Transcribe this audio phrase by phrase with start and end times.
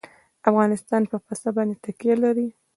[0.49, 2.47] افغانستان په پسه باندې تکیه لري.